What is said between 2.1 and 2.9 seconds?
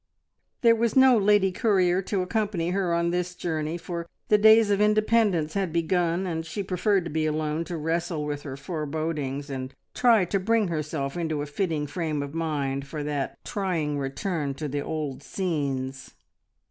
accompany